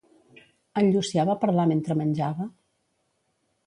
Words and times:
En 0.81 0.89
Llucià 0.95 1.27
va 1.31 1.37
parlar 1.45 1.69
mentre 1.75 2.01
menjava? 2.03 2.53